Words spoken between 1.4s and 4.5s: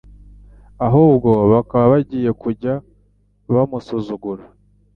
bakaba bagiye kujya bamusuzugura.